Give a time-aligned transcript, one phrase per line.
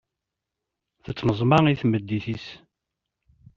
[1.03, 2.47] Tettneẓma i tmeddit-is.